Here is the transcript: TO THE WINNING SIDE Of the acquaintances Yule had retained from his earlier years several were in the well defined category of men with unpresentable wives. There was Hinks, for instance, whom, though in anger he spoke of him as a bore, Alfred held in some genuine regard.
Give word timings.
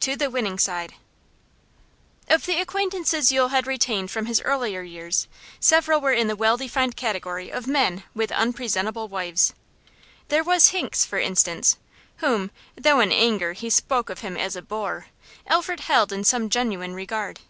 TO 0.00 0.16
THE 0.16 0.28
WINNING 0.28 0.58
SIDE 0.58 0.96
Of 2.28 2.44
the 2.44 2.60
acquaintances 2.60 3.32
Yule 3.32 3.48
had 3.48 3.66
retained 3.66 4.10
from 4.10 4.26
his 4.26 4.42
earlier 4.42 4.82
years 4.82 5.28
several 5.60 5.98
were 5.98 6.12
in 6.12 6.28
the 6.28 6.36
well 6.36 6.58
defined 6.58 6.94
category 6.94 7.48
of 7.50 7.66
men 7.66 8.02
with 8.14 8.30
unpresentable 8.32 9.08
wives. 9.08 9.54
There 10.28 10.44
was 10.44 10.72
Hinks, 10.76 11.06
for 11.06 11.18
instance, 11.18 11.78
whom, 12.18 12.50
though 12.76 13.00
in 13.00 13.12
anger 13.12 13.54
he 13.54 13.70
spoke 13.70 14.10
of 14.10 14.18
him 14.20 14.36
as 14.36 14.56
a 14.56 14.60
bore, 14.60 15.06
Alfred 15.46 15.80
held 15.80 16.12
in 16.12 16.22
some 16.22 16.50
genuine 16.50 16.92
regard. 16.92 17.40